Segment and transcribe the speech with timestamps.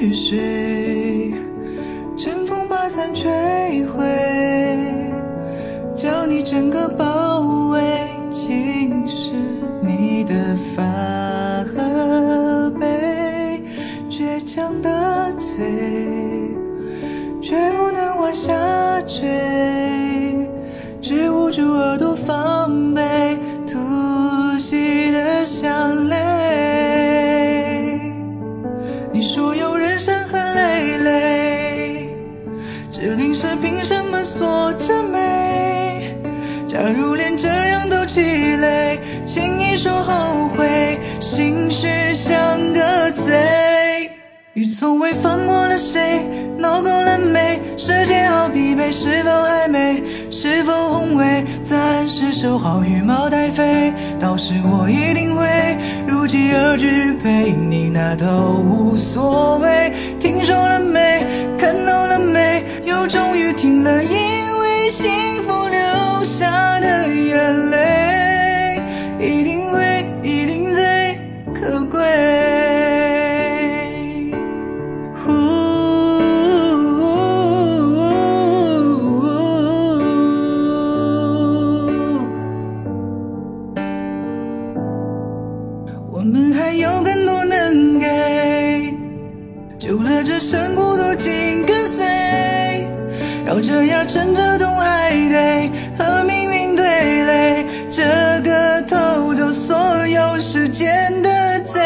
[0.00, 1.32] 雨水，
[2.16, 3.28] 乘风把伞吹
[3.86, 4.04] 毁，
[5.96, 7.40] 将你整个包
[7.72, 7.80] 围，
[8.30, 9.32] 侵蚀
[9.82, 10.84] 你的发
[11.64, 13.60] 和背，
[14.08, 15.66] 倔强的嘴，
[17.42, 18.54] 却不能往下
[19.02, 19.28] 坠，
[21.02, 22.36] 只捂住耳朵防
[33.40, 36.12] 是凭什么锁着眉？
[36.66, 38.20] 假如连这样都气
[38.56, 44.10] 馁，轻易说后悔，心虚像个贼。
[44.54, 46.26] 雨从未放过了谁，
[46.58, 47.60] 闹够了没？
[47.76, 50.02] 世界好疲惫，是否还美？
[50.32, 51.44] 是否宏伟？
[51.62, 55.46] 暂时收好羽毛待飞，到时我一定会
[56.08, 59.92] 如期而至，陪你那都无所谓。
[60.18, 61.24] 听说了没？
[61.56, 62.07] 看到？
[63.48, 65.78] 又终于听了，因为幸福流
[66.24, 68.82] 下的眼泪，
[69.18, 71.18] 一定会，一定最
[71.54, 71.98] 可贵。
[86.10, 88.92] 我们还有更多能给，
[89.78, 92.77] 就让这深谷多紧跟随，
[93.48, 96.84] 绕着呀乘着痛，还得和命运对
[97.24, 98.04] 垒，这
[98.42, 101.80] 个偷走所有时间的贼。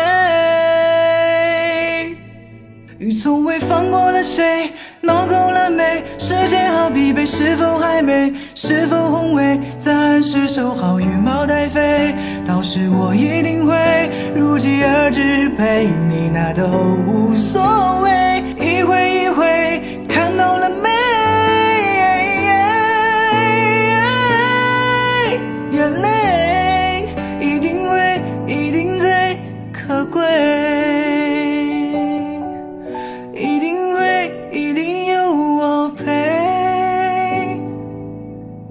[2.98, 6.02] 雨从未放过了谁，闹够了没？
[6.18, 8.34] 世界好疲惫，是否还美？
[8.56, 9.60] 是否宏伟？
[9.78, 12.12] 暂时收好羽毛待飞，
[12.44, 16.66] 到时我一定会如期而至，陪你那都
[17.06, 18.01] 无所谓。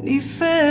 [0.03, 0.70] You fe